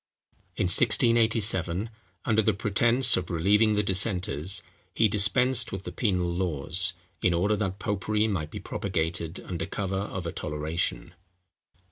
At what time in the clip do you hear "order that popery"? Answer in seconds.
7.35-8.27